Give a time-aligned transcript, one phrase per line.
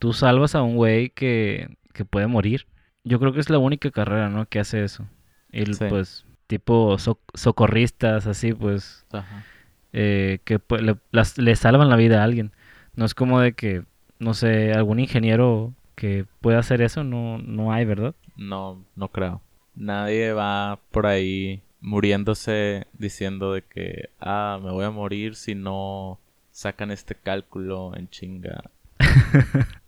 [0.00, 2.66] tú salvas a un güey que, que puede morir.
[3.04, 4.46] Yo creo que es la única carrera, ¿no?
[4.46, 5.06] Que hace eso.
[5.52, 5.84] Y Sí.
[5.88, 9.44] pues, tipo so- socorristas, así, pues, Ajá.
[9.92, 12.50] eh, que pu- le, las- le salvan la vida a alguien.
[12.96, 13.84] No es como de que,
[14.18, 18.14] no sé, algún ingeniero que pueda hacer eso, no, no hay, ¿verdad?
[18.36, 19.42] No, no creo.
[19.76, 26.18] Nadie va por ahí muriéndose diciendo de que, ah, me voy a morir si no
[26.50, 28.62] sacan este cálculo en chinga.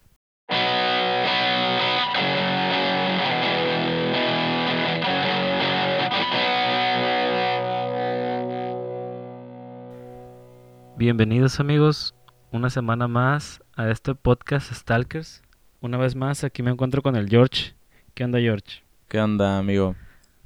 [11.02, 12.14] Bienvenidos amigos,
[12.52, 15.42] una semana más a este podcast Stalkers.
[15.80, 17.74] Una vez más aquí me encuentro con el George.
[18.14, 18.84] ¿Qué onda George?
[19.08, 19.96] ¿Qué onda, amigo?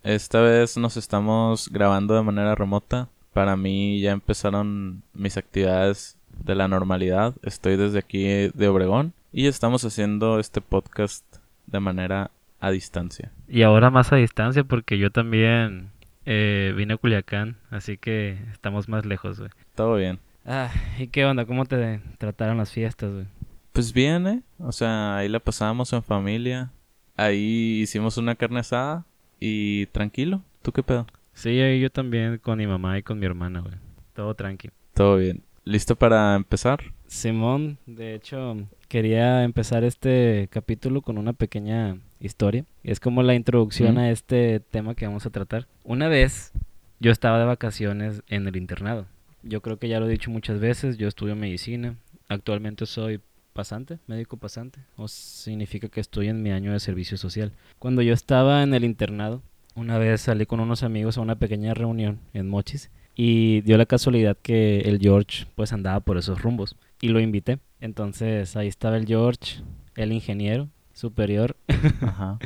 [0.03, 3.11] Esta vez nos estamos grabando de manera remota.
[3.35, 7.35] Para mí ya empezaron mis actividades de la normalidad.
[7.43, 11.23] Estoy desde aquí de Obregón y estamos haciendo este podcast
[11.67, 13.31] de manera a distancia.
[13.47, 15.91] Y ahora más a distancia porque yo también
[16.25, 19.51] eh, vine a Culiacán, así que estamos más lejos, güey.
[19.75, 20.19] Todo bien.
[20.49, 21.45] Ah, ¿y qué onda?
[21.45, 23.27] ¿Cómo te trataron las fiestas, güey?
[23.73, 24.43] Pues bien, ¿eh?
[24.59, 26.71] O sea, ahí la pasamos en familia.
[27.17, 29.05] Ahí hicimos una carne asada
[29.41, 30.43] y tranquilo.
[30.63, 31.07] ¿Tú qué pedo?
[31.33, 33.75] Sí, ahí yo también con mi mamá y con mi hermana, güey.
[34.15, 34.71] Todo tranqui.
[34.95, 35.43] Todo bien.
[35.65, 36.81] ¿Listo para empezar?
[37.09, 42.65] Simón, de hecho, quería empezar este capítulo con una pequeña historia.
[42.85, 45.67] Es como la introducción a este tema que vamos a tratar.
[45.83, 46.53] Una vez
[47.01, 49.07] yo estaba de vacaciones en el internado.
[49.49, 51.97] Yo creo que ya lo he dicho muchas veces, yo estudio medicina.
[52.29, 53.21] Actualmente soy
[53.53, 57.53] pasante, médico pasante, o significa que estoy en mi año de servicio social.
[57.79, 59.43] Cuando yo estaba en el internado,
[59.77, 63.87] una vez salí con unos amigos a una pequeña reunión en Mochis y dio la
[63.87, 67.61] casualidad que el George pues andaba por esos rumbos y lo invité.
[67.81, 69.63] Entonces ahí estaba el George,
[69.95, 71.57] el ingeniero superior.
[72.01, 72.39] Ajá.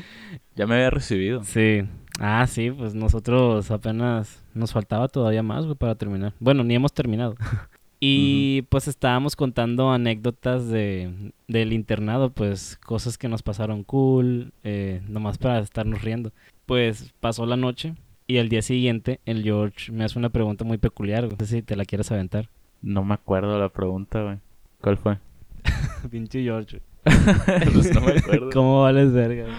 [0.54, 1.42] Ya me había recibido.
[1.44, 1.82] Sí.
[2.22, 6.34] Ah, sí, pues nosotros apenas nos faltaba todavía más, güey, para terminar.
[6.38, 7.34] Bueno, ni hemos terminado.
[8.02, 15.02] Y pues estábamos contando anécdotas de, del internado, pues cosas que nos pasaron cool, eh,
[15.06, 16.32] nomás para estarnos riendo.
[16.64, 17.94] Pues pasó la noche
[18.26, 21.36] y el día siguiente el George me hace una pregunta muy peculiar, güey.
[21.38, 22.48] No sé si te la quieres aventar.
[22.80, 24.38] No me acuerdo la pregunta, güey.
[24.80, 25.18] ¿Cuál fue?
[26.10, 26.80] Pinche George.
[27.04, 28.48] pues no me acuerdo.
[28.50, 29.42] ¿Cómo vales verga?
[29.42, 29.56] güey?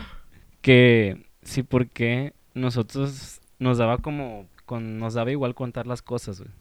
[0.62, 6.52] Que sí, porque nosotros nos daba como, con, nos daba igual contar las cosas, güey.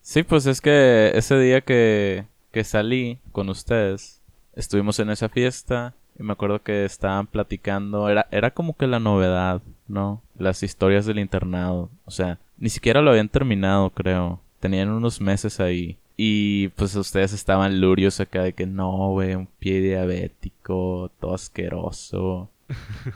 [0.00, 4.22] Sí, pues es que ese día que, que salí con ustedes,
[4.54, 9.00] estuvimos en esa fiesta y me acuerdo que estaban platicando, era, era como que la
[9.00, 10.22] novedad, ¿no?
[10.36, 14.40] Las historias del internado, o sea, ni siquiera lo habían terminado, creo.
[14.60, 15.96] Tenían unos meses ahí.
[16.16, 22.50] Y pues ustedes estaban lurios acá de que no, güey, un pie diabético, todo asqueroso.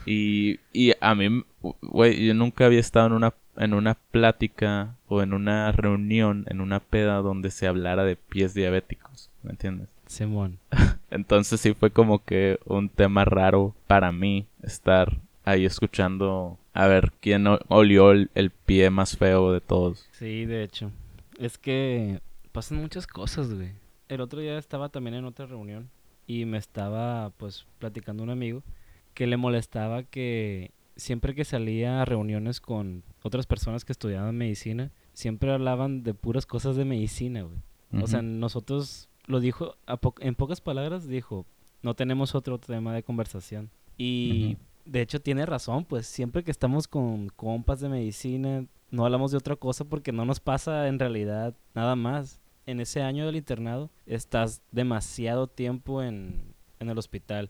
[0.05, 1.43] Y, y a mí,
[1.81, 6.61] güey, yo nunca había estado en una, en una plática o en una reunión, en
[6.61, 9.89] una peda donde se hablara de pies diabéticos, ¿me entiendes?
[10.07, 10.59] Simón.
[11.11, 17.11] Entonces sí fue como que un tema raro para mí estar ahí escuchando a ver
[17.19, 20.07] quién olió el, el pie más feo de todos.
[20.11, 20.91] Sí, de hecho.
[21.37, 22.21] Es que
[22.51, 23.71] pasan muchas cosas, güey.
[24.07, 25.89] El otro día estaba también en otra reunión
[26.27, 28.63] y me estaba, pues, platicando un amigo
[29.13, 34.91] que le molestaba que siempre que salía a reuniones con otras personas que estudiaban medicina,
[35.13, 37.57] siempre hablaban de puras cosas de medicina, güey.
[38.03, 41.45] O sea, nosotros lo dijo, a po- en pocas palabras dijo,
[41.83, 43.69] no tenemos otro tema de conversación.
[43.97, 49.31] Y de hecho tiene razón, pues siempre que estamos con compas de medicina, no hablamos
[49.31, 52.39] de otra cosa porque no nos pasa en realidad nada más.
[52.65, 57.49] En ese año del internado estás demasiado tiempo en, en el hospital.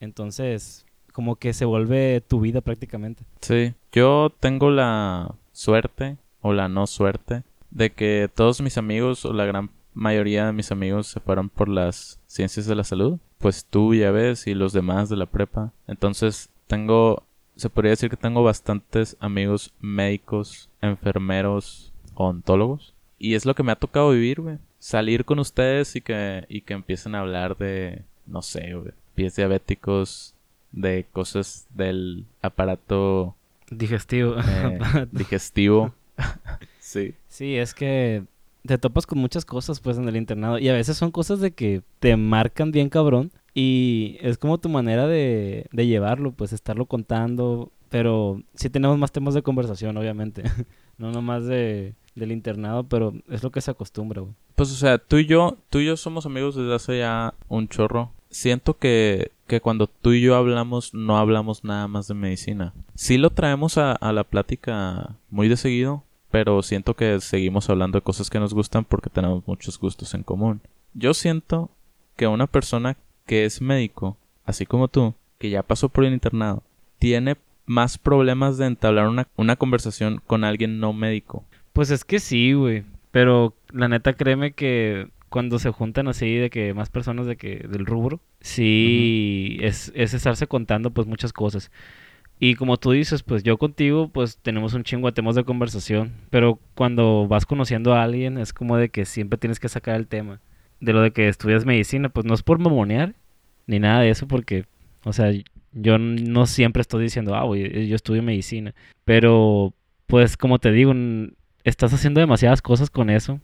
[0.00, 3.24] Entonces, como que se vuelve tu vida prácticamente.
[3.40, 9.32] Sí, yo tengo la suerte o la no suerte de que todos mis amigos o
[9.32, 13.18] la gran mayoría de mis amigos se fueron por las ciencias de la salud.
[13.38, 15.72] Pues tú ya ves y los demás de la prepa.
[15.86, 17.22] Entonces tengo,
[17.56, 22.94] se podría decir que tengo bastantes amigos médicos, enfermeros, ontólogos.
[23.18, 24.58] Y es lo que me ha tocado vivir, güey.
[24.78, 28.74] Salir con ustedes y que, y que empiecen a hablar de, no sé,
[29.14, 30.34] pies diabéticos,
[30.72, 33.36] de cosas del aparato
[33.70, 34.36] Digestivo.
[34.38, 34.78] eh,
[35.12, 35.94] digestivo.
[36.78, 37.14] sí.
[37.28, 38.24] Sí, es que
[38.66, 41.52] te topas con muchas cosas pues en el internado y a veces son cosas de
[41.52, 46.86] que te marcan bien cabrón y es como tu manera de, de llevarlo, pues estarlo
[46.86, 50.42] contando, pero sí tenemos más temas de conversación obviamente,
[50.98, 54.34] no nomás de, del internado, pero es lo que se acostumbra, güey.
[54.54, 57.66] Pues, o sea, tú y yo, tú y yo somos amigos desde hace ya un
[57.68, 58.12] chorro.
[58.30, 62.72] Siento que, que cuando tú y yo hablamos, no hablamos nada más de medicina.
[62.94, 67.98] Sí lo traemos a, a la plática muy de seguido, pero siento que seguimos hablando
[67.98, 70.60] de cosas que nos gustan porque tenemos muchos gustos en común.
[70.94, 71.70] Yo siento
[72.16, 72.96] que una persona
[73.26, 76.62] que es médico, así como tú, que ya pasó por el internado,
[76.98, 77.36] tiene
[77.66, 81.44] más problemas de entablar una, una conversación con alguien no médico.
[81.72, 82.84] Pues es que sí, güey.
[83.10, 87.66] Pero la neta, créeme que cuando se juntan así de que más personas de que
[87.68, 91.70] del rubro, sí es, es estarse contando pues muchas cosas.
[92.38, 96.12] Y como tú dices, pues yo contigo pues tenemos un chingo de temas de conversación,
[96.30, 100.08] pero cuando vas conociendo a alguien es como de que siempre tienes que sacar el
[100.08, 100.40] tema.
[100.80, 103.14] De lo de que estudias medicina, pues no es por mamonear
[103.66, 104.64] ni nada de eso porque,
[105.04, 105.30] o sea,
[105.72, 108.74] yo no siempre estoy diciendo, ah, güey, yo estudio medicina,
[109.04, 109.74] pero
[110.06, 110.92] pues como te digo,
[111.62, 113.40] estás haciendo demasiadas cosas con eso.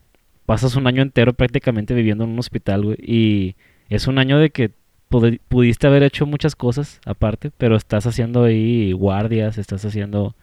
[0.47, 3.57] Pasas un año entero prácticamente viviendo en un hospital, güey, y
[3.89, 4.71] es un año de que
[5.11, 10.37] pudi- pudiste haber hecho muchas cosas aparte, pero estás haciendo ahí guardias, estás haciendo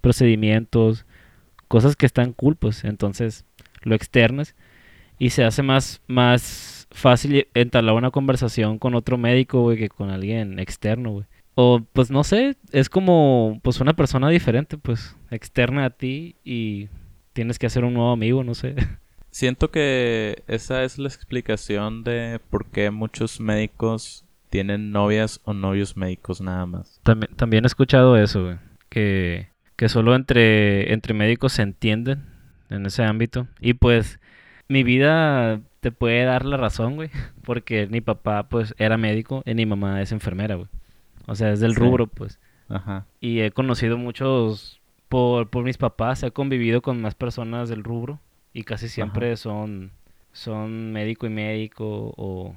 [0.00, 1.06] procedimientos,
[1.68, 3.44] cosas que están cool, pues entonces
[3.82, 4.54] lo externas
[5.18, 10.10] y se hace más, más fácil entablar una conversación con otro médico, güey, que con
[10.10, 11.24] alguien externo, güey.
[11.54, 16.88] O pues no sé, es como pues una persona diferente, pues externa a ti y
[17.32, 18.74] tienes que hacer un nuevo amigo, no sé.
[19.36, 25.94] Siento que esa es la explicación de por qué muchos médicos tienen novias o novios
[25.94, 27.02] médicos nada más.
[27.02, 28.56] También, también he escuchado eso, güey,
[28.88, 32.24] que, que solo entre, entre médicos se entienden
[32.70, 33.46] en ese ámbito.
[33.60, 34.20] Y pues
[34.68, 37.10] mi vida te puede dar la razón, güey,
[37.44, 40.68] porque mi papá pues era médico y mi mamá es enfermera, güey.
[41.26, 41.80] O sea, es del Sí.
[41.80, 42.40] rubro, pues.
[42.70, 43.04] Ajá.
[43.20, 44.80] Y he conocido muchos
[45.10, 48.18] por, por mis papás, he convivido con más personas del rubro
[48.56, 49.90] y casi siempre son,
[50.32, 52.54] son médico y médico o...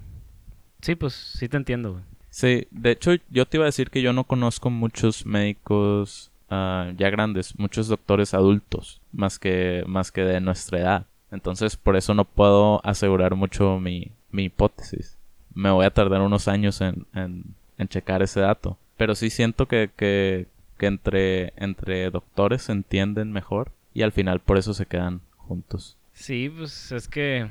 [0.82, 2.04] Sí, pues sí te entiendo, güey.
[2.30, 6.94] Sí, de hecho yo te iba a decir que yo no conozco muchos médicos ah,
[6.96, 11.06] ya grandes, muchos doctores adultos, más que, más que de nuestra edad.
[11.32, 15.18] Entonces por eso no puedo asegurar mucho mi, mi hipótesis.
[15.54, 17.44] Me voy a tardar unos años en, en,
[17.78, 18.78] en checar ese dato.
[18.96, 20.48] Pero sí siento que, que,
[20.78, 25.20] que entre, entre doctores se entienden mejor y al final por eso se quedan
[25.50, 25.98] juntos.
[26.14, 27.50] Sí, pues es que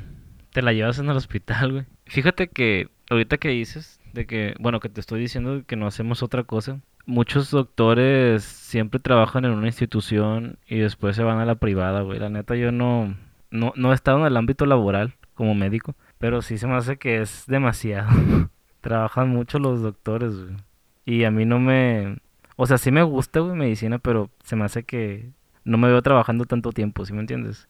[0.52, 1.84] te la llevas en el hospital, güey.
[2.06, 6.22] Fíjate que ahorita que dices de que, bueno, que te estoy diciendo que no hacemos
[6.22, 6.80] otra cosa.
[7.06, 12.20] Muchos doctores siempre trabajan en una institución y después se van a la privada, güey.
[12.20, 13.16] La neta yo no,
[13.50, 16.98] no, no he estado en el ámbito laboral como médico, pero sí se me hace
[16.98, 18.08] que es demasiado.
[18.80, 20.56] Trabajan mucho los doctores, güey.
[21.04, 22.18] Y a mí no me...
[22.56, 25.30] O sea, sí me gusta, güey, medicina, pero se me hace que
[25.68, 27.68] no me veo trabajando tanto tiempo, ¿sí me entiendes?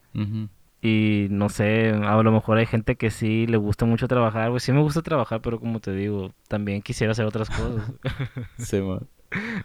[0.80, 4.60] Y no sé, a lo mejor hay gente que sí le gusta mucho trabajar, güey.
[4.60, 7.92] Sí me gusta trabajar, pero como te digo, también quisiera hacer otras cosas.
[8.58, 9.00] Sí, man.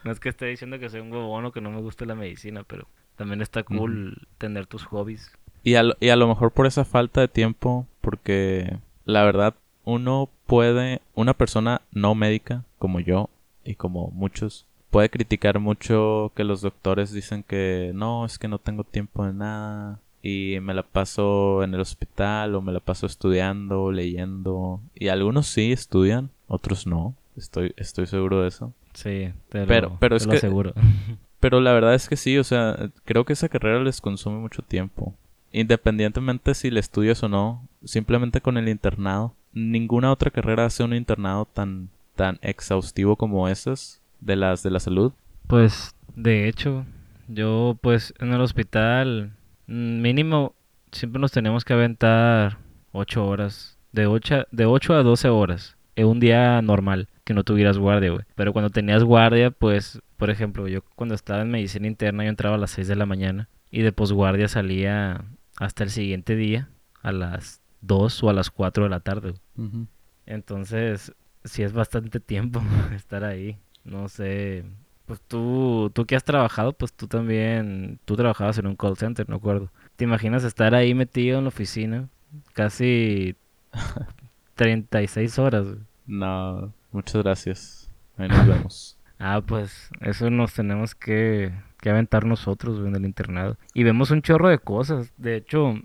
[0.04, 2.16] No es que esté diciendo que soy un huevón o que no me guste la
[2.16, 5.32] medicina, pero también está cool tener tus hobbies.
[5.64, 9.54] Y a, lo- y a lo mejor por esa falta de tiempo, porque la verdad
[9.86, 13.30] uno puede, una persona no médica como yo
[13.64, 18.60] y como muchos, puede criticar mucho que los doctores dicen que no, es que no
[18.60, 23.06] tengo tiempo de nada y me la paso en el hospital o me la paso
[23.08, 28.72] estudiando, leyendo y algunos sí estudian, otros no, estoy, estoy seguro de eso.
[28.94, 30.74] Sí, te lo, Pero- pero te es lo que- aseguro.
[31.40, 34.62] Pero la verdad es que sí, o sea, creo que esa carrera les consume mucho
[34.62, 35.14] tiempo.
[35.52, 39.34] Independientemente si le estudias o no, simplemente con el internado.
[39.52, 44.80] Ninguna otra carrera hace un internado tan, tan exhaustivo como esas de las de la
[44.80, 45.14] salud.
[45.48, 46.86] Pues, de hecho,
[47.28, 49.34] yo pues en el hospital
[49.68, 50.56] mm, mínimo
[50.92, 52.58] siempre nos tenemos que aventar
[52.92, 57.44] 8 horas, de 8, de 8 a 12 horas, en un día normal, que no
[57.44, 58.26] tuvieras guardia, güey.
[58.36, 62.56] Pero cuando tenías guardia, pues, por ejemplo, yo cuando estaba en medicina interna yo entraba
[62.56, 65.26] a las 6 de la mañana y de posguardia salía
[65.58, 66.70] hasta el siguiente día
[67.02, 69.34] a las 2 o a las 4 de la tarde.
[69.56, 69.88] güey.
[70.26, 71.14] Entonces,
[71.44, 72.62] sí es bastante tiempo
[72.96, 73.58] estar ahí.
[73.84, 74.66] No sé.
[75.06, 79.28] Pues tú, tú que has trabajado, pues tú también, tú trabajabas en un call center,
[79.30, 79.70] no acuerdo.
[79.96, 82.08] ¿Te imaginas estar ahí metido en la oficina
[82.54, 83.36] casi
[84.56, 85.68] 36 horas?
[86.06, 87.92] No, muchas gracias.
[88.18, 88.98] Ahí nos vemos.
[89.26, 93.58] Ah, pues eso nos tenemos que, que aventar nosotros en el internado.
[93.74, 95.14] Y vemos un chorro de cosas.
[95.16, 95.76] De hecho,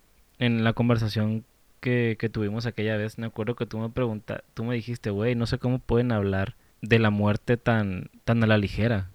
[0.41, 1.45] en la conversación
[1.81, 5.37] que, que tuvimos aquella vez, me acuerdo que tú me preguntaste, tú me dijiste, güey,
[5.37, 9.11] no sé cómo pueden hablar de la muerte tan, tan a la ligera.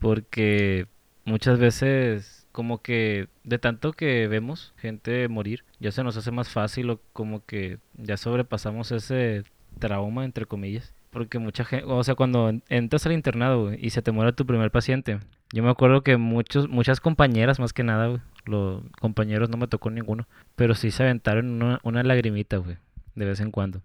[0.00, 0.86] Porque
[1.24, 6.48] muchas veces como que de tanto que vemos gente morir, ya se nos hace más
[6.48, 9.44] fácil o como que ya sobrepasamos ese
[9.78, 10.94] trauma, entre comillas.
[11.10, 14.70] Porque mucha gente, o sea, cuando entras al internado y se te muere tu primer
[14.70, 15.20] paciente,
[15.52, 19.90] yo me acuerdo que muchos, muchas compañeras, más que nada, los compañeros no me tocó
[19.90, 22.76] ninguno, pero sí se aventaron una, una lagrimita, güey,
[23.14, 23.82] de vez en cuando.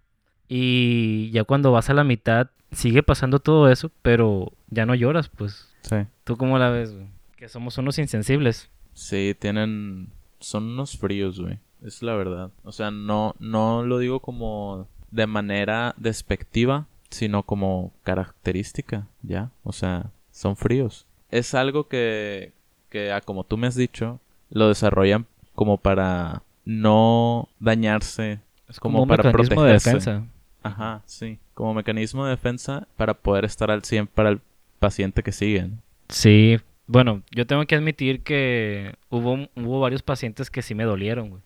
[0.55, 5.27] Y ya cuando vas a la mitad, sigue pasando todo eso, pero ya no lloras,
[5.29, 5.67] pues.
[5.81, 5.95] Sí.
[6.25, 7.07] ¿Tú cómo la ves, güey?
[7.38, 8.69] Que somos unos insensibles.
[8.93, 10.10] Sí, tienen...
[10.39, 11.57] Son unos fríos, güey.
[11.83, 12.51] Es la verdad.
[12.63, 19.50] O sea, no, no lo digo como de manera despectiva, sino como característica, ¿ya?
[19.63, 21.07] O sea, son fríos.
[21.31, 22.53] Es algo que,
[22.89, 24.19] que ah, como tú me has dicho,
[24.51, 29.89] lo desarrollan como para no dañarse, Es como, un para mecanismo protegerse.
[29.89, 30.33] de defensa.
[30.63, 31.39] Ajá, sí.
[31.53, 34.39] Como mecanismo de defensa para poder estar al 100 para el
[34.79, 35.63] paciente que sigue.
[35.67, 35.77] ¿no?
[36.10, 41.29] Sí, bueno, yo tengo que admitir que hubo, hubo varios pacientes que sí me dolieron,
[41.29, 41.41] güey.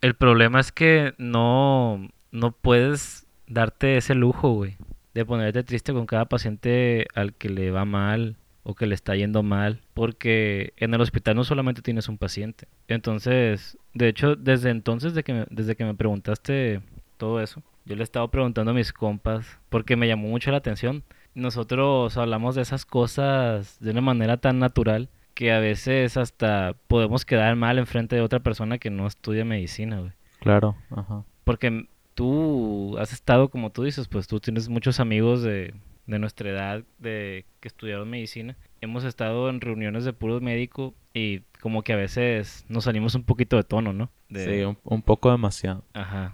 [0.00, 4.76] El problema es que no, no puedes darte ese lujo, güey,
[5.14, 9.14] de ponerte triste con cada paciente al que le va mal o que le está
[9.14, 12.66] yendo mal, porque en el hospital no solamente tienes un paciente.
[12.88, 16.80] Entonces, de hecho, desde entonces, de que me- desde que me preguntaste
[17.18, 20.56] todo eso, yo le he estado preguntando a mis compas, porque me llamó mucho la
[20.58, 21.02] atención.
[21.34, 27.24] Nosotros hablamos de esas cosas de una manera tan natural que a veces hasta podemos
[27.24, 30.12] quedar mal enfrente de otra persona que no estudia medicina, güey.
[30.40, 31.24] Claro, ajá.
[31.42, 35.74] Porque tú has estado, como tú dices, pues tú tienes muchos amigos de,
[36.06, 38.56] de nuestra edad de que estudiaron medicina.
[38.80, 43.24] Hemos estado en reuniones de puros médicos y como que a veces nos salimos un
[43.24, 44.10] poquito de tono, ¿no?
[44.28, 45.84] De- Sí, un, un poco demasiado.
[45.94, 46.32] Ajá.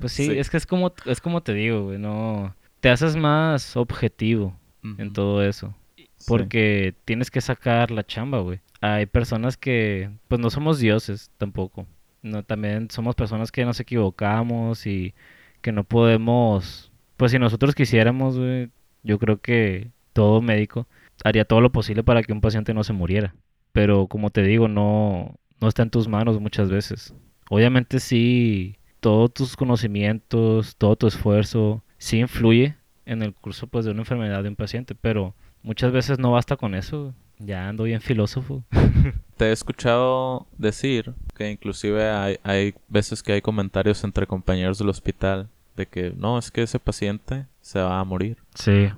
[0.00, 0.38] Pues sí, Sí.
[0.38, 2.54] es que es como, es como te digo, güey, no...
[2.80, 4.58] Te haces más objetivo
[4.98, 5.74] en todo eso.
[5.96, 6.08] Sí.
[6.26, 8.60] Porque tienes que sacar la chamba, güey.
[8.80, 11.86] Hay personas que, pues no somos dioses tampoco.
[12.22, 15.14] No, también somos personas que nos equivocamos y
[15.60, 18.70] que no podemos, pues si nosotros quisiéramos, güey,
[19.04, 20.88] yo creo que todo médico
[21.24, 23.34] haría todo lo posible para que un paciente no se muriera.
[23.72, 27.14] Pero como te digo, no, no está en tus manos muchas veces.
[27.50, 33.90] Obviamente sí, todos tus conocimientos, todo tu esfuerzo, sí influye en el curso pues de
[33.90, 37.12] una enfermedad de un paciente, pero muchas veces no basta con eso.
[37.40, 38.62] Ya ando bien filósofo.
[39.36, 44.90] Te he escuchado decir que inclusive hay, hay veces que hay comentarios entre compañeros del
[44.90, 48.36] hospital de que no, es que ese paciente se va a morir.
[48.54, 48.88] Sí.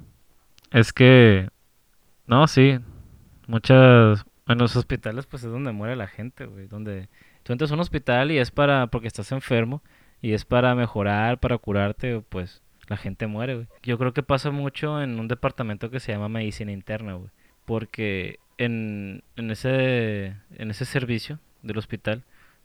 [0.71, 1.49] Es que
[2.27, 2.79] no, sí.
[3.47, 7.09] Muchas en los hospitales pues es donde muere la gente, güey, donde
[7.43, 9.83] tú entras a un hospital y es para porque estás enfermo
[10.25, 13.67] y es para mejorar, para curarte, pues la gente muere, güey.
[13.83, 17.29] Yo creo que pasa mucho en un departamento que se llama medicina interna, güey,
[17.67, 22.23] porque en, en ese en ese servicio del hospital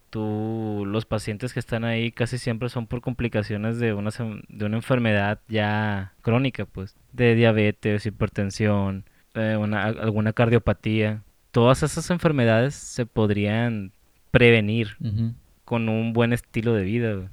[0.09, 4.11] tú los pacientes que están ahí casi siempre son por complicaciones de una
[4.47, 11.23] de una enfermedad ya crónica, pues, de diabetes, hipertensión, eh, una, alguna cardiopatía.
[11.51, 13.91] Todas esas enfermedades se podrían
[14.31, 14.95] prevenir
[15.65, 17.27] con un buen estilo de vida, güey.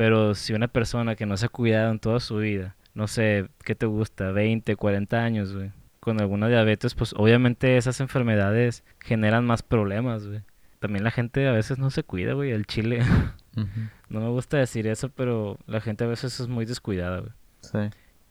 [0.00, 3.48] Pero si una persona que no se ha cuidado en toda su vida, no sé,
[3.64, 4.30] ¿qué te gusta?
[4.32, 10.40] 20, 40 años, güey, con alguna diabetes, pues obviamente esas enfermedades generan más problemas, güey.
[10.78, 13.00] También la gente a veces no se cuida, güey, el chile.
[14.08, 17.32] No me gusta decir eso, pero la gente a veces es muy descuidada, güey.
[17.60, 17.78] Sí.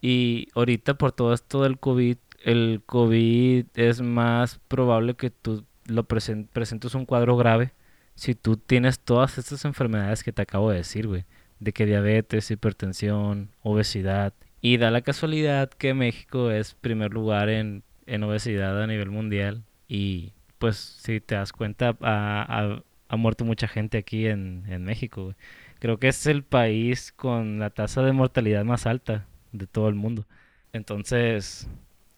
[0.02, 6.08] Y ahorita por todo esto del COVID, el COVID es más probable que tú lo
[6.08, 7.74] presen- presentes un cuadro grave
[8.16, 11.26] si tú tienes todas estas enfermedades que te acabo de decir, güey.
[11.60, 14.34] De que diabetes, hipertensión, obesidad.
[14.62, 19.64] Y da la casualidad que México es primer lugar en, en obesidad a nivel mundial.
[19.88, 24.84] Y pues si te das cuenta, ha, ha- ha muerto mucha gente aquí en, en
[24.84, 25.36] México, güey.
[25.80, 29.96] Creo que es el país con la tasa de mortalidad más alta de todo el
[29.96, 30.26] mundo.
[30.74, 31.68] Entonces,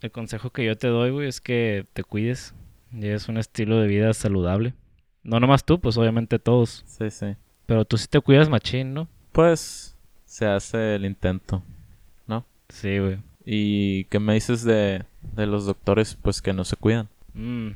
[0.01, 2.53] el consejo que yo te doy, güey, es que te cuides.
[2.91, 4.73] Lleves un estilo de vida saludable.
[5.23, 6.83] No nomás tú, pues obviamente todos.
[6.85, 7.35] Sí, sí.
[7.65, 9.07] Pero tú sí te cuidas machín, ¿no?
[9.31, 9.95] Pues
[10.25, 11.63] se hace el intento.
[12.69, 13.17] Sí, güey.
[13.45, 15.03] ¿Y qué me dices de,
[15.35, 17.09] de los doctores pues que no se cuidan?
[17.33, 17.71] Mm,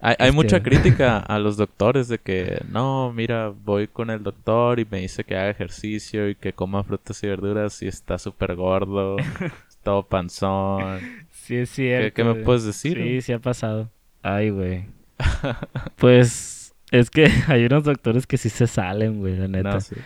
[0.00, 4.78] Hay, hay mucha crítica a los doctores de que no, mira, voy con el doctor
[4.78, 8.54] y me dice que haga ejercicio y que coma frutas y verduras y está súper
[8.54, 9.16] gordo,
[9.82, 11.00] todo panzón.
[11.32, 12.14] Sí, es ¿Qué, cierto.
[12.14, 12.44] qué me güey.
[12.44, 12.96] puedes decir?
[12.96, 13.90] Sí, sí ha pasado.
[14.22, 14.86] Ay, güey.
[15.96, 16.57] Pues
[16.90, 19.74] es que hay unos doctores que sí se salen, güey, la neta.
[19.74, 19.96] No, sí.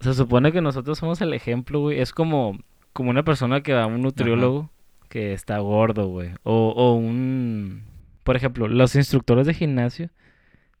[0.00, 2.00] Se supone que nosotros somos el ejemplo, güey.
[2.00, 2.58] Es como,
[2.92, 4.70] como una persona que va a un nutriólogo
[5.08, 6.30] que está gordo, güey.
[6.42, 7.82] O, o un...
[8.22, 10.10] Por ejemplo, los instructores de gimnasio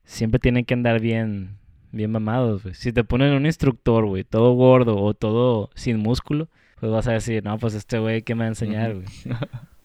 [0.04, 1.58] siempre tienen que andar bien,
[1.92, 2.74] bien mamados, güey.
[2.74, 6.48] Si te ponen un instructor, güey, todo gordo o todo sin músculo,
[6.78, 9.06] pues vas a decir, no, pues este güey, ¿qué me va a enseñar, güey?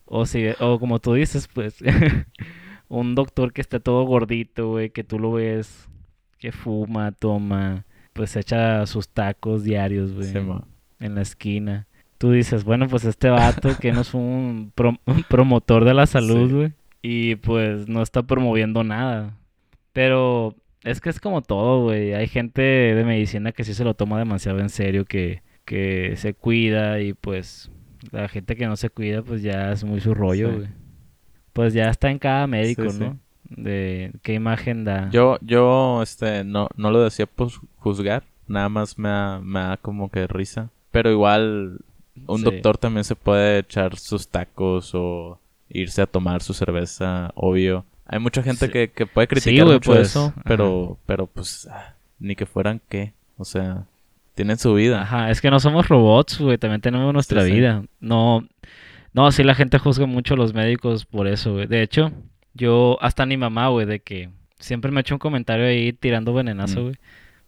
[0.05, 1.83] o, si, o como tú dices, pues,
[2.87, 5.89] un doctor que está todo gordito, güey, que tú lo ves,
[6.37, 10.31] que fuma, toma, pues echa sus tacos diarios, güey,
[10.99, 11.87] en la esquina.
[12.17, 14.71] Tú dices, bueno, pues este vato que no es un,
[15.27, 19.37] promotor de la salud, güey, y pues no está promoviendo nada.
[19.91, 22.13] Pero es que es como todo, güey.
[22.13, 26.33] Hay gente de medicina que sí se lo toma demasiado en serio, que, que se
[26.33, 27.71] cuida y pues
[28.11, 30.67] la gente que no se cuida pues ya es muy su rollo, güey.
[31.55, 33.17] Pues ya está en cada médico, ¿no?
[33.45, 35.09] De qué imagen da.
[35.09, 39.77] Yo, yo, este, no, no lo decía por juzgar, nada más me da, me da
[39.77, 40.69] como que risa.
[40.91, 41.79] Pero igual,
[42.27, 47.85] un doctor también se puede echar sus tacos o irse a tomar su cerveza, obvio.
[48.05, 52.35] Hay mucha gente que, que, puede criticar mucho pues, eso, pero, pero pues, ah, ni
[52.35, 53.13] que fueran qué.
[53.37, 53.85] O sea,
[54.33, 55.03] tienen su vida.
[55.03, 57.85] Ajá, es que no somos robots, güey, también tenemos nuestra vida.
[58.01, 58.45] No,
[59.15, 61.67] no, sí la gente juzga mucho a los médicos por eso, güey.
[61.67, 62.11] De hecho,
[62.53, 64.29] yo, hasta ni mamá, güey, de que
[64.59, 66.83] siempre me ha hecho un comentario ahí tirando venenazo, mm.
[66.83, 66.95] güey.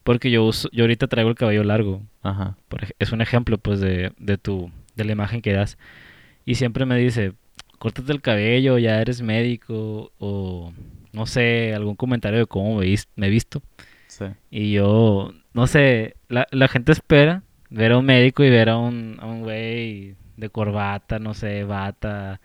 [0.04, 2.04] Porque yo uso, yo ahorita traigo el cabello largo.
[2.24, 2.56] Ajá.
[3.00, 5.78] es un ejemplo, pues, de, de tu, de la imagen que das.
[6.46, 7.34] Y siempre me dice,
[7.80, 10.72] córtate el cabello, ya eres médico, o
[11.12, 13.62] no sé, algún comentario de cómo me, he visto.
[14.08, 14.24] Sí.
[14.50, 18.78] Y yo, no sé, la, la gente espera ver a un médico y ver a
[18.78, 22.40] un, a un güey de corbata, no sé, bata,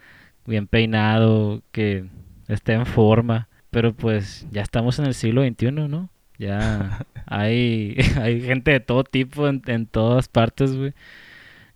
[0.46, 2.06] bien peinado, que
[2.48, 3.48] esté en forma.
[3.70, 6.10] Pero pues ya estamos en el siglo XXI, ¿no?
[6.38, 10.94] Ya hay, hay gente de todo tipo en, en todas partes, güey.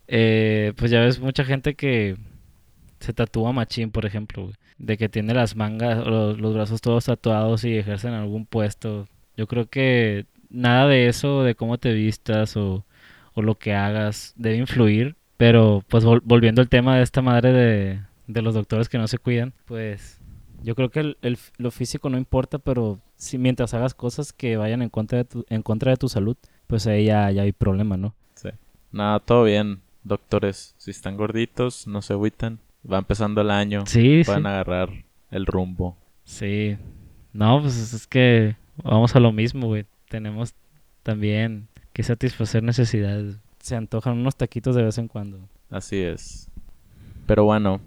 [0.08, 2.16] Eh, pues ya ves mucha gente que
[3.00, 4.54] se tatúa machín, por ejemplo, güey.
[4.78, 9.08] De que tiene las mangas, los, los brazos todos tatuados y ejercen algún puesto.
[9.36, 12.84] Yo creo que nada de eso, de cómo te vistas o,
[13.34, 15.16] o lo que hagas, debe influir.
[15.36, 19.18] Pero, pues volviendo al tema de esta madre de, de los doctores que no se
[19.18, 20.20] cuidan, pues
[20.62, 24.56] yo creo que el, el, lo físico no importa, pero si mientras hagas cosas que
[24.56, 27.52] vayan en contra de tu, en contra de tu salud, pues ahí ya, ya hay
[27.52, 28.14] problema, ¿no?
[28.34, 28.48] Sí.
[28.92, 30.74] Nada, todo bien, doctores.
[30.78, 34.90] Si están gorditos, no se agüitan va empezando el año, sí, pueden agarrar
[35.30, 35.96] el rumbo.
[36.24, 36.76] Sí.
[37.32, 39.84] No, pues es que vamos a lo mismo, güey.
[40.08, 40.54] Tenemos
[41.02, 43.38] también que satisfacer necesidades.
[43.66, 45.40] Se antojan unos taquitos de vez en cuando.
[45.70, 46.48] Así es.
[47.26, 47.80] Pero bueno,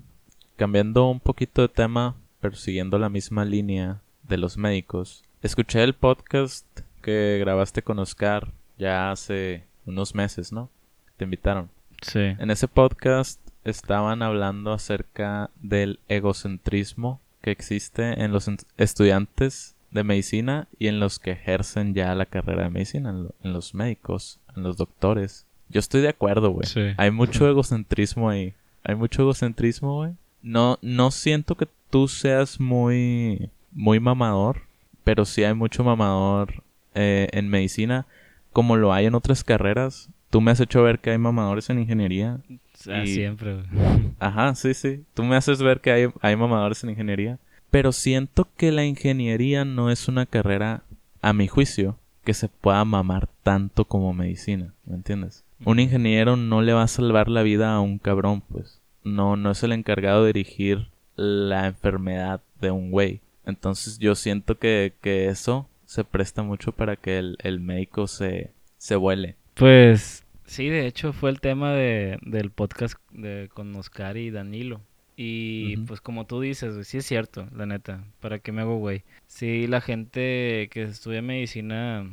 [0.57, 5.23] cambiando un poquito de tema, pero siguiendo la misma línea de los médicos.
[5.41, 6.65] Escuché el podcast
[7.01, 10.69] que grabaste con Oscar ya hace unos meses, ¿no?
[11.15, 11.69] Te invitaron.
[12.01, 12.19] Sí.
[12.19, 20.67] En ese podcast estaban hablando acerca del egocentrismo que existe en los estudiantes de medicina
[20.77, 24.75] y en los que ejercen ya la carrera de medicina, en, los médicos, en los
[24.75, 25.45] doctores.
[25.69, 26.67] Yo estoy de acuerdo, güey.
[26.97, 28.53] Hay mucho egocentrismo ahí.
[28.83, 30.13] Hay mucho egocentrismo, güey.
[30.41, 34.61] No, no siento que tú seas muy, muy mamador,
[35.03, 36.63] pero sí hay mucho mamador
[36.95, 38.05] eh, en medicina,
[38.51, 40.09] como lo hay en otras carreras.
[40.29, 42.39] Tú me has hecho ver que hay mamadores en ingeniería
[42.87, 43.63] Ah, siempre,
[44.19, 45.03] Ajá, sí, sí.
[45.13, 47.39] Tú me haces ver que hay, hay mamadores en ingeniería.
[47.71, 50.83] Pero siento que la ingeniería no es una carrera,
[51.21, 54.73] a mi juicio, que se pueda mamar tanto como medicina.
[54.85, 55.43] ¿Me entiendes?
[55.65, 58.79] Un ingeniero no le va a salvar la vida a un cabrón, pues.
[59.03, 63.21] No, no es el encargado de dirigir la enfermedad de un güey.
[63.45, 68.51] Entonces yo siento que, que eso se presta mucho para que el, el médico se,
[68.77, 69.35] se vuele.
[69.55, 74.81] Pues Sí, de hecho fue el tema de, del podcast de, con Oscar y Danilo.
[75.15, 79.03] Y pues como tú dices, sí es cierto, la neta, ¿para qué me hago güey?
[79.27, 82.11] Sí, la gente que estudia medicina,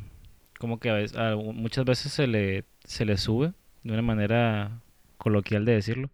[0.59, 4.81] como que a veces, muchas veces se le, se le sube, de una manera
[5.17, 6.09] coloquial de decirlo,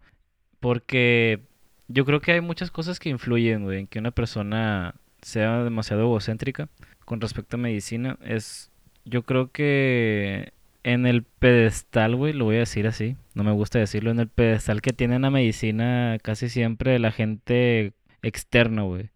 [0.60, 1.40] porque
[1.88, 6.68] yo creo que hay muchas cosas que influyen, en que una persona sea demasiado egocéntrica
[7.06, 8.18] con respecto a medicina.
[8.26, 8.72] Es,
[9.06, 10.52] yo creo que
[10.84, 14.28] en el pedestal, güey, lo voy a decir así, no me gusta decirlo, en el
[14.28, 19.10] pedestal que tiene la medicina casi siempre la gente externa, güey.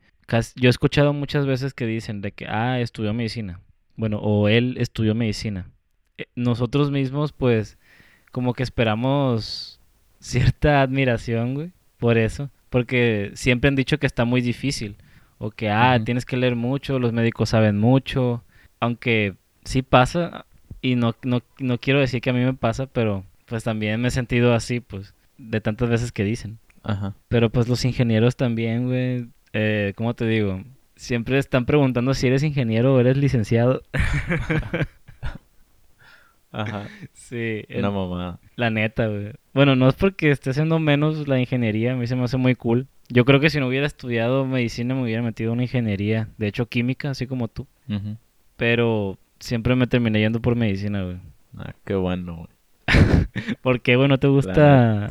[0.56, 3.62] Yo he escuchado muchas veces que dicen de que, ah, estudió medicina.
[3.96, 5.72] Bueno, o él estudió medicina.
[6.18, 7.78] Eh, nosotros mismos, pues,
[8.32, 9.80] como que esperamos
[10.20, 12.50] cierta admiración, güey, por eso.
[12.70, 14.98] Porque siempre han dicho que está muy difícil.
[15.38, 18.44] O que, ah, tienes que leer mucho, los médicos saben mucho.
[18.80, 20.46] Aunque sí pasa,
[20.82, 24.10] y no, no, no quiero decir que a mí me pasa, pero pues también me
[24.10, 26.60] he sentido así, pues, de tantas veces que dicen.
[26.84, 27.16] Ajá.
[27.28, 30.64] Pero pues los ingenieros también, güey, eh, ¿cómo te digo?
[30.96, 33.84] Siempre están preguntando si eres ingeniero o eres licenciado.
[36.52, 36.88] Ajá.
[37.14, 38.40] Sí, Una en- mamada.
[38.56, 39.34] la neta, güey.
[39.54, 42.56] Bueno, no es porque esté haciendo menos la ingeniería, a mí se me hace muy
[42.56, 42.88] cool.
[43.10, 46.48] Yo creo que si no hubiera estudiado medicina me hubiera metido en una ingeniería, de
[46.48, 47.66] hecho química, así como tú.
[48.58, 51.18] Pero siempre me terminé yendo por medicina, güey.
[51.58, 52.50] Ah, qué bueno, güey.
[53.62, 54.08] ¿Por qué, güey?
[54.10, 55.10] ¿No te gusta?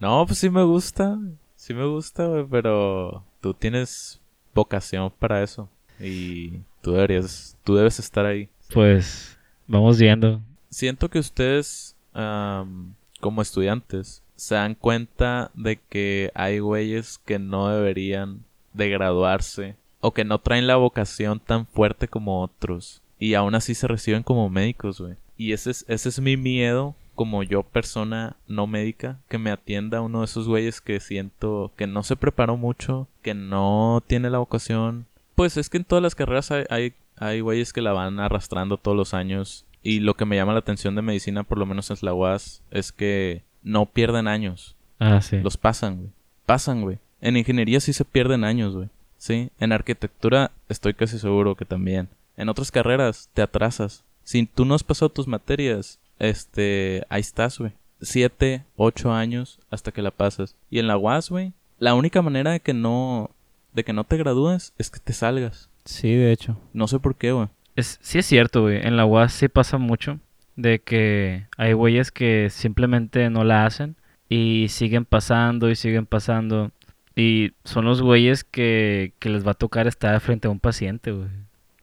[0.00, 1.18] No, pues sí me gusta.
[1.56, 4.20] Sí me gusta, güey, pero tú tienes
[4.54, 5.68] vocación para eso.
[6.00, 8.48] Y tú deberías, tú debes estar ahí.
[8.72, 10.40] Pues vamos viendo.
[10.74, 17.68] Siento que ustedes, am, como estudiantes, se dan cuenta de que hay güeyes que no
[17.68, 18.40] deberían
[18.72, 23.02] de graduarse o que no traen la vocación tan fuerte como otros.
[23.20, 25.14] Y aún así se reciben como médicos, güey.
[25.36, 30.00] Y ese es, ese es mi miedo como yo, persona no médica, que me atienda
[30.00, 34.38] uno de esos güeyes que siento que no se preparó mucho, que no tiene la
[34.38, 35.06] vocación.
[35.36, 38.76] Pues es que en todas las carreras hay, hay, hay güeyes que la van arrastrando
[38.76, 39.64] todos los años.
[39.84, 42.62] Y lo que me llama la atención de medicina, por lo menos en la UAS,
[42.70, 44.76] es que no pierden años.
[44.98, 45.38] Ah, sí.
[45.40, 46.10] Los pasan, güey.
[46.46, 46.98] Pasan, güey.
[47.20, 48.88] En ingeniería sí se pierden años, güey.
[49.18, 49.50] Sí.
[49.60, 52.08] En arquitectura estoy casi seguro que también.
[52.38, 54.04] En otras carreras te atrasas.
[54.24, 57.72] Si tú no has pasado tus materias, este, ahí estás, güey.
[58.00, 60.56] Siete, ocho años hasta que la pasas.
[60.70, 63.30] Y en la UAS, güey, la única manera de que no,
[63.74, 65.68] de que no te gradúes es que te salgas.
[65.84, 66.56] Sí, de hecho.
[66.72, 67.48] No sé por qué, güey.
[67.76, 68.86] Es, sí es cierto, güey.
[68.86, 70.20] En la UAS sí pasa mucho
[70.56, 73.96] de que hay güeyes que simplemente no la hacen
[74.28, 76.70] y siguen pasando y siguen pasando.
[77.16, 81.12] Y son los güeyes que, que les va a tocar estar frente a un paciente,
[81.12, 81.28] güey.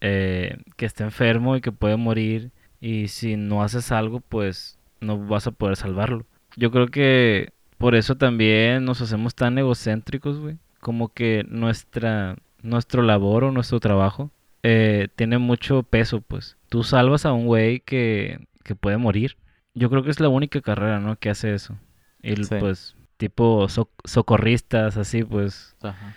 [0.02, 2.52] Eh, que está enfermo y que puede morir.
[2.80, 6.26] Y si no haces algo, pues no vas a poder salvarlo.
[6.58, 10.58] Yo creo que por eso también nos hacemos tan egocéntricos, güey.
[10.80, 14.32] Como que nuestra, nuestro labor o nuestro trabajo
[14.64, 16.58] eh, tiene mucho peso, pues.
[16.70, 19.38] Tú salvas a un güey que, que puede morir.
[19.74, 21.18] Yo creo que es la única carrera, ¿no?
[21.18, 21.78] Que hace eso.
[22.22, 22.56] Y Sí.
[22.60, 26.14] pues, tipo so- socorristas, así, pues, Ajá.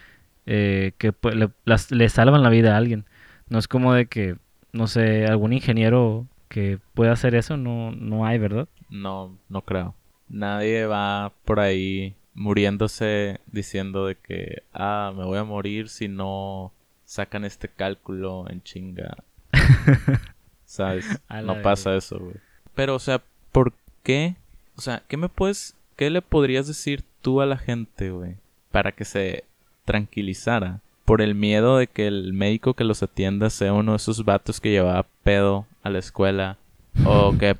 [0.46, 3.04] eh, que pu- le, las- le salvan la vida a alguien.
[3.48, 4.36] No es como de que,
[4.72, 8.68] no sé, algún ingeniero que pueda hacer eso, no, no hay, ¿verdad?
[8.90, 9.94] No, no creo.
[10.28, 16.72] Nadie va por ahí muriéndose diciendo de que, ah, me voy a morir si no
[17.04, 19.16] sacan este cálculo en chinga.
[20.64, 21.06] ¿Sabes?
[21.44, 22.36] No pasa eso, güey.
[22.74, 24.36] Pero, o sea, ¿por qué?
[24.76, 28.36] O sea, ¿qué me puedes, qué le podrías decir tú a la gente, güey?
[28.70, 29.44] Para que se
[29.84, 30.80] tranquilizara.
[31.04, 34.60] Por el miedo de que el médico que los atienda sea uno de esos vatos
[34.60, 36.56] que llevaba pedo a la escuela.
[37.04, 37.56] O que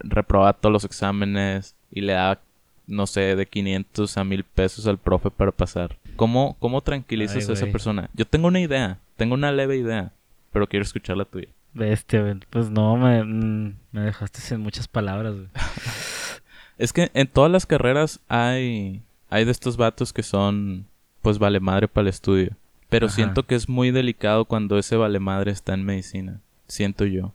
[0.00, 2.38] reprobaba todos los exámenes y le daba,
[2.86, 5.96] no sé, de 500 a 1000 pesos al profe para pasar.
[6.16, 7.72] ¿Cómo, cómo tranquilizas Ay, a esa güey.
[7.72, 8.10] persona?
[8.14, 10.12] Yo tengo una idea, tengo una leve idea,
[10.52, 11.48] pero quiero escuchar la tuya.
[11.74, 12.38] Bestia.
[12.50, 15.48] Pues no, me, mm, me dejaste sin muchas palabras, güey.
[16.78, 20.86] Es que en todas las carreras hay, hay de estos vatos que son,
[21.20, 22.56] pues, vale madre para el estudio.
[22.88, 23.14] Pero Ajá.
[23.14, 26.40] siento que es muy delicado cuando ese vale madre está en medicina.
[26.66, 27.32] Siento yo.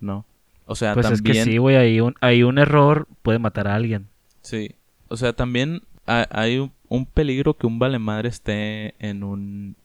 [0.00, 0.24] ¿No?
[0.66, 1.36] O sea, Pues también...
[1.36, 4.08] es que sí, güey, ahí un, ahí un error puede matar a alguien.
[4.40, 4.74] Sí.
[5.08, 9.76] O sea, también ha- hay un, un peligro que un vale madre esté en un...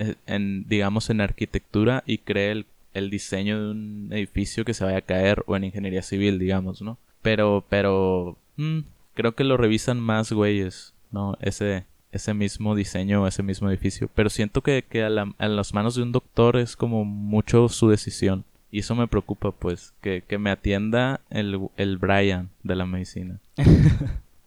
[0.00, 4.84] eh, En, digamos, en arquitectura y cree el, el diseño de un edificio que se
[4.84, 6.98] vaya a caer o en ingeniería civil, digamos, ¿no?
[7.22, 8.36] Pero, pero...
[8.56, 8.80] mm,
[9.14, 11.36] creo que lo revisan más güeyes, ¿no?
[11.40, 14.08] Ese, ese mismo diseño, ese mismo edificio.
[14.14, 17.68] Pero siento que, que a, la- a las manos de un doctor es como mucho
[17.68, 18.44] su decisión.
[18.70, 23.38] Y eso me preocupa, pues, que, que me atienda el, el Brian de la medicina.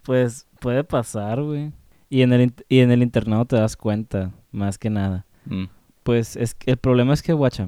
[0.03, 1.71] Pues puede pasar, güey.
[2.09, 5.25] Y en el, y en el internado te das cuenta, más que nada.
[5.45, 5.65] Mm,
[6.03, 7.67] Pues es que el problema es que, guacha,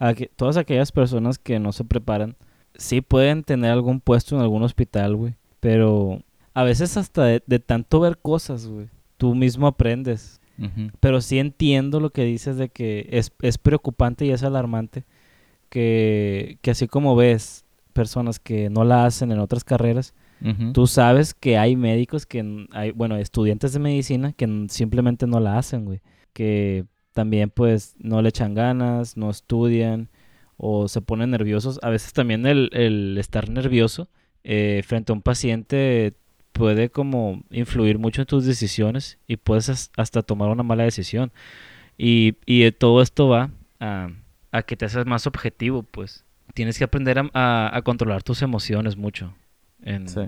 [0.00, 2.36] aqu- todas aquellas personas que no se preparan,
[2.74, 5.34] sí pueden tener algún puesto en algún hospital, güey.
[5.60, 6.22] Pero
[6.54, 10.40] a veces hasta de, de tanto ver cosas, güey, tú mismo aprendes.
[11.00, 15.04] Pero sí entiendo lo que dices de que es, es preocupante y es alarmante
[15.70, 20.14] que, que así como ves personas que no la hacen en otras carreras,
[20.72, 25.58] Tú sabes que hay médicos que, hay, bueno, estudiantes de medicina que simplemente no la
[25.58, 26.00] hacen, güey.
[26.32, 30.08] Que también, pues, no le echan ganas, no estudian
[30.56, 31.78] o se ponen nerviosos.
[31.82, 34.08] A veces también el, estar nervioso
[34.44, 36.14] eh, frente a un paciente
[36.52, 41.32] puede como influir mucho en tus decisiones y puedes as- hasta tomar una mala decisión.
[41.98, 43.50] Y, y eh, todo esto va
[43.80, 44.10] a,
[44.62, 46.24] que te haces más objetivo, pues.
[46.54, 49.34] Tienes que aprender a controlar tus emociones mucho
[49.84, 50.20] en, Sí.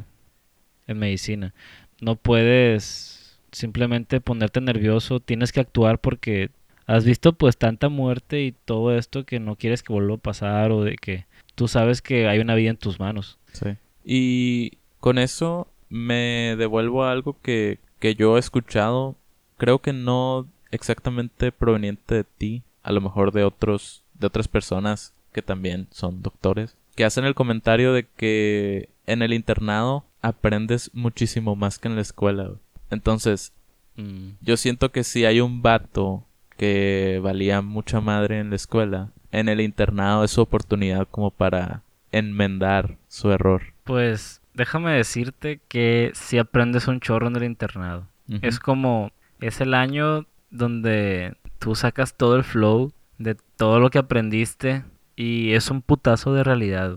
[0.86, 1.54] en medicina.
[2.00, 6.50] No puedes simplemente ponerte nervioso, tienes que actuar porque
[6.86, 10.72] has visto pues tanta muerte y todo esto que no quieres que vuelva a pasar
[10.72, 13.38] o de que tú sabes que hay una vida en tus manos.
[13.52, 13.76] Sí.
[14.04, 19.16] Y con eso me devuelvo a algo que, que yo he escuchado,
[19.58, 25.12] creo que no exactamente proveniente de ti, a lo mejor de otros, de otras personas
[25.32, 31.56] que también son doctores, que hacen el comentario de que en el internado aprendes muchísimo
[31.56, 32.44] más que en la escuela.
[32.44, 32.58] güey.
[32.90, 33.52] Entonces,
[33.96, 36.24] Mm, yo siento que si hay un vato
[36.56, 41.82] que valía mucha madre en la escuela, en el internado es su oportunidad como para
[42.10, 43.62] enmendar su error.
[43.84, 48.08] Pues déjame decirte que si aprendes un chorro en el internado.
[48.40, 53.98] Es como, es el año donde tú sacas todo el flow de todo lo que
[53.98, 54.84] aprendiste
[55.16, 56.96] y es un putazo de realidad.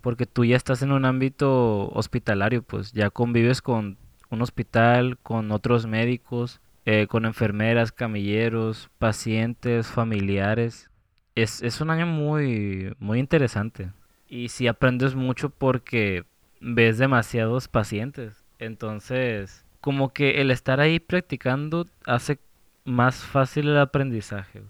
[0.00, 3.98] Porque tú ya estás en un ámbito hospitalario, pues ya convives con
[4.30, 10.90] un hospital, con otros médicos, eh, con enfermeras, camilleros, pacientes, familiares.
[11.34, 13.90] Es, es un año muy, muy interesante.
[14.28, 16.24] Y sí aprendes mucho porque
[16.60, 18.44] ves demasiados pacientes.
[18.60, 22.38] Entonces, como que el estar ahí practicando hace
[22.84, 24.62] más fácil el aprendizaje.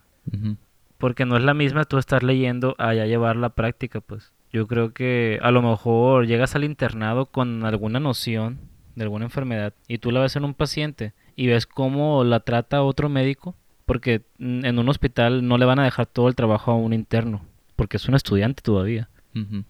[0.98, 4.32] Porque no es la misma tú estar leyendo a ya llevar la práctica, pues.
[4.52, 8.58] Yo creo que a lo mejor llegas al internado con alguna noción
[8.94, 12.82] de alguna enfermedad y tú la ves en un paciente y ves cómo la trata
[12.82, 13.54] otro médico,
[13.84, 17.42] porque en un hospital no le van a dejar todo el trabajo a un interno,
[17.76, 19.08] porque es un estudiante todavía.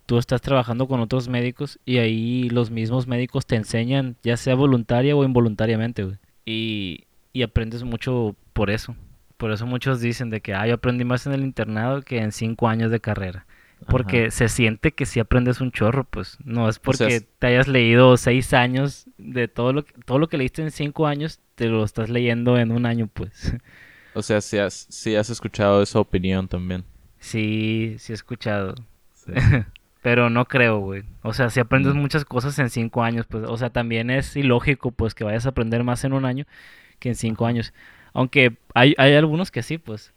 [0.07, 4.55] Tú estás trabajando con otros médicos y ahí los mismos médicos te enseñan, ya sea
[4.55, 6.07] voluntaria o involuntariamente.
[6.45, 8.95] Y, y aprendes mucho por eso.
[9.37, 12.33] Por eso muchos dicen de que, ah, yo aprendí más en el internado que en
[12.33, 13.47] cinco años de carrera.
[13.89, 14.31] Porque Ajá.
[14.31, 17.69] se siente que si aprendes un chorro, pues no es O sea, porque te hayas
[17.69, 21.67] leído seis años de todo lo que, todo lo que leíste en cinco años, te
[21.69, 23.55] lo estás leyendo en un año, pues.
[24.15, 26.85] O sea, si has, si has escuchado esa opinión también.
[27.19, 28.75] Sí, sí he escuchado.
[29.13, 29.33] Sí.
[30.03, 31.03] Pero no creo, güey.
[31.23, 31.99] O sea, si aprendes Mm.
[31.99, 35.51] muchas cosas en cinco años, pues, o sea, también es ilógico, pues, que vayas a
[35.51, 36.47] aprender más en un año
[37.01, 37.75] que en cinco años.
[38.17, 40.15] Aunque hay, hay algunos que sí, pues.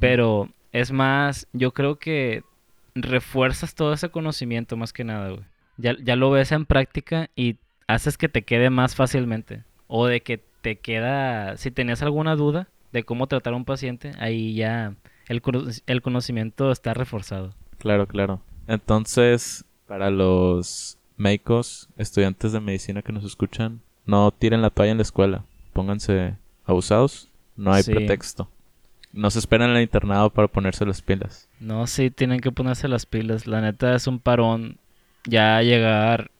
[0.00, 2.42] Pero es más, yo creo que
[2.94, 5.44] refuerzas todo ese conocimiento más que nada, güey.
[5.78, 9.64] Ya, ya lo ves en práctica y haces que te quede más fácilmente.
[9.86, 14.12] O de que te queda, si tenías alguna duda de cómo tratar a un paciente,
[14.18, 14.94] ahí ya
[15.26, 15.40] el,
[15.86, 17.54] el conocimiento está reforzado.
[17.78, 18.42] Claro, claro.
[18.66, 24.98] Entonces, para los médicos, estudiantes de medicina que nos escuchan, no tiren la toalla en
[24.98, 25.44] la escuela.
[25.72, 26.36] Pónganse
[26.70, 27.28] abusados.
[27.56, 27.92] No hay Sí.
[27.92, 28.48] pretexto.
[29.12, 31.48] No se esperan en el internado para ponerse las pilas.
[31.58, 33.46] No, sí, tienen que ponerse las pilas.
[33.46, 34.78] La neta es un parón
[35.26, 36.30] ya llegar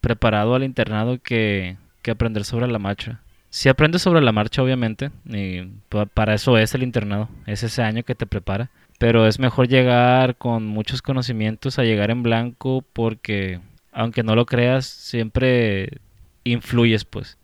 [0.00, 3.20] preparado al internado que, que aprender sobre la marcha.
[3.50, 7.82] Si aprendes sobre la marcha, obviamente, y pa- para eso es el internado, es ese
[7.82, 8.70] año que te prepara.
[8.98, 13.60] Pero es mejor llegar con muchos conocimientos a llegar en blanco porque,
[13.92, 15.98] aunque no lo creas, siempre
[16.44, 17.38] influyes, pues.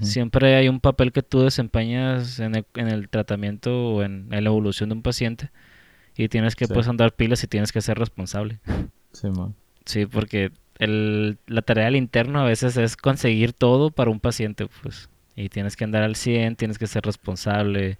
[0.00, 4.42] Siempre hay un papel que tú desempeñas en el, en el tratamiento o en, en
[4.44, 5.50] la evolución de un paciente
[6.16, 6.74] y tienes que Sí.
[6.74, 8.58] pues andar pilas y tienes que ser responsable.
[9.84, 14.66] Sí, porque el, la tarea del interno a veces es conseguir todo para un paciente,
[14.82, 15.08] pues.
[15.36, 17.98] Y tienes que andar al 100, tienes que ser responsable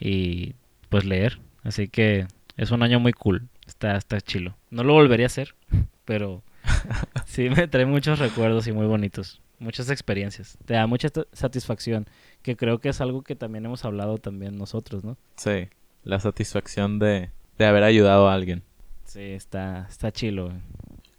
[0.00, 0.54] y
[0.88, 1.40] pues leer.
[1.64, 2.26] Así que
[2.56, 3.48] es un año muy cool.
[3.66, 4.56] Está, está chilo.
[4.70, 5.54] No lo volvería a hacer,
[6.04, 6.42] pero
[7.26, 9.42] sí me trae muchos recuerdos y muy bonitos.
[9.58, 10.56] Muchas experiencias.
[10.64, 12.06] Te da mucha satisfacción,
[12.42, 15.16] que creo que es algo que también hemos hablado también nosotros, ¿no?
[15.36, 15.68] Sí.
[16.04, 18.62] La satisfacción de, de haber ayudado a alguien.
[19.04, 20.52] Sí, está, está chilo.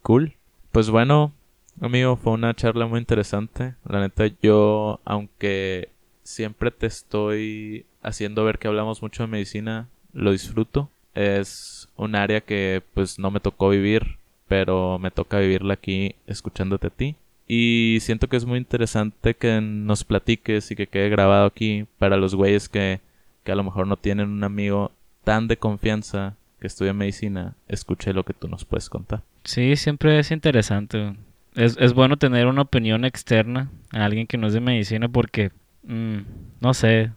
[0.02, 0.34] Cool.
[0.72, 1.34] Pues bueno,
[1.82, 3.76] amigo, fue una charla muy interesante.
[3.88, 5.90] La neta, yo, aunque
[6.24, 10.90] siempre te estoy haciendo ver que hablamos mucho de medicina, lo disfruto.
[11.16, 16.88] Es un área que pues no me tocó vivir, pero me toca vivirla aquí escuchándote
[16.88, 17.16] a ti.
[17.52, 22.16] Y siento que es muy interesante que nos platiques y que quede grabado aquí para
[22.16, 23.02] los güeyes que,
[23.44, 24.92] que a lo mejor no tienen un amigo
[25.24, 29.24] tan de confianza que estudia medicina, escuche lo que tú nos puedes contar.
[29.46, 31.16] Sí, siempre es interesante.
[31.56, 35.50] Es, es bueno tener una opinión externa a alguien que no es de medicina porque,
[35.88, 36.20] mm,
[36.62, 37.12] no sé,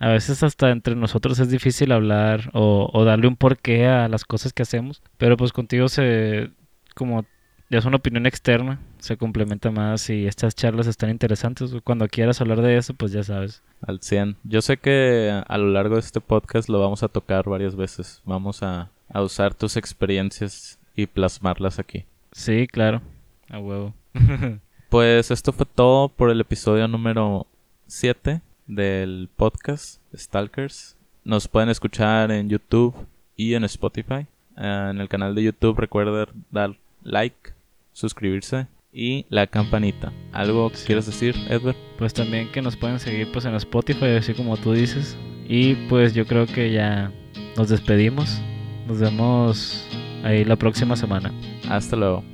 [0.00, 4.26] a veces hasta entre nosotros es difícil hablar o, o darle un porqué a las
[4.26, 6.50] cosas que hacemos, pero pues contigo se,
[6.94, 7.24] como
[7.70, 11.70] es una opinión externa, se complementa más y estas charlas están interesantes.
[11.84, 13.62] Cuando quieras hablar de eso, pues ya sabes.
[13.86, 14.36] Al 100.
[14.44, 18.22] Yo sé que a lo largo de este podcast lo vamos a tocar varias veces.
[18.24, 22.04] Vamos a, a usar tus experiencias y plasmarlas aquí.
[22.32, 23.02] Sí, claro,
[23.50, 23.94] a huevo.
[24.88, 27.46] Pues esto fue todo por el episodio número
[27.88, 30.96] 7 del podcast Stalkers.
[31.24, 32.94] Nos pueden escuchar en YouTube
[33.36, 34.26] y en Spotify.
[34.56, 35.78] eh, en el canal de YouTube.
[35.78, 37.52] Recuerden dar like,
[37.98, 40.12] suscribirse y la campanita.
[40.32, 40.86] ¿Algo que Sí.
[40.86, 41.76] quieras decir, Edward?
[41.98, 45.16] Pues también que nos pueden seguir pues en Spotify, así como tú dices.
[45.48, 47.12] Y pues yo creo que ya
[47.56, 48.40] nos despedimos.
[48.86, 49.86] Nos vemos
[50.24, 51.32] ahí la próxima semana.
[51.68, 52.24] Hasta luego.